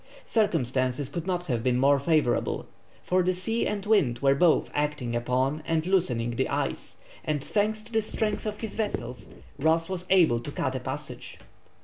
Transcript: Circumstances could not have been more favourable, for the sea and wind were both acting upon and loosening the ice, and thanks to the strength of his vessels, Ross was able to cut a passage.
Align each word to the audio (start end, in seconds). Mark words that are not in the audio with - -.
Circumstances 0.25 1.09
could 1.09 1.27
not 1.27 1.43
have 1.43 1.61
been 1.61 1.77
more 1.77 1.99
favourable, 1.99 2.65
for 3.03 3.21
the 3.21 3.33
sea 3.33 3.67
and 3.67 3.85
wind 3.85 4.17
were 4.17 4.33
both 4.33 4.71
acting 4.73 5.15
upon 5.15 5.61
and 5.63 5.85
loosening 5.85 6.31
the 6.31 6.49
ice, 6.49 6.97
and 7.23 7.43
thanks 7.43 7.83
to 7.83 7.91
the 7.91 8.01
strength 8.01 8.47
of 8.47 8.61
his 8.61 8.73
vessels, 8.75 9.29
Ross 9.59 9.89
was 9.89 10.07
able 10.09 10.39
to 10.39 10.51
cut 10.51 10.73
a 10.73 10.79
passage. 10.79 11.37